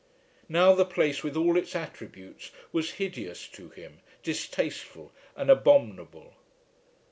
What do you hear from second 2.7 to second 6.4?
was hideous to him, distasteful, and abominable.